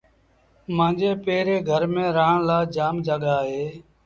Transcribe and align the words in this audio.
مآݩجي 0.75 1.11
پي 1.23 1.37
ري 1.45 1.57
گھر 1.69 1.81
ميݩ 1.93 2.13
رآهڻ 2.17 2.37
لآ 2.47 2.57
جآم 2.75 2.95
جآڳآ 3.05 3.35
اهي۔ 3.43 3.65